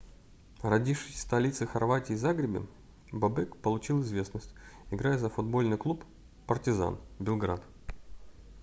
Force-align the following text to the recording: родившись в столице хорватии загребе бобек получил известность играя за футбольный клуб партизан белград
родившись 0.63 1.13
в 1.13 1.21
столице 1.21 1.67
хорватии 1.67 2.13
загребе 2.15 2.63
бобек 3.11 3.55
получил 3.57 4.01
известность 4.01 4.51
играя 4.89 5.15
за 5.19 5.29
футбольный 5.29 5.77
клуб 5.77 6.03
партизан 6.47 6.97
белград 7.19 7.61